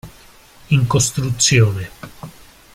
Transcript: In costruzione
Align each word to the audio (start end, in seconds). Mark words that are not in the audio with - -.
In 0.69 0.87
costruzione 0.87 1.91